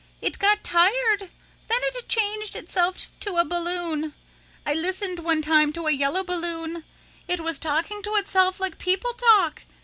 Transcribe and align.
It 0.19 0.39
got 0.39 0.63
tired. 0.63 1.19
Then 1.19 1.29
it 1.83 2.09
changed 2.09 2.55
itself 2.55 3.05
to 3.19 3.35
a 3.37 3.45
balloon. 3.45 4.15
I 4.65 4.73
listened 4.73 5.19
one 5.19 5.43
time 5.43 5.71
to 5.73 5.85
a 5.85 5.91
yellow 5.91 6.23
balloon. 6.23 6.85
It 7.27 7.41
was 7.41 7.59
talking 7.59 8.01
to 8.01 8.15
itself 8.15 8.59
like 8.59 8.79
people 8.79 9.13
talk. 9.13 9.61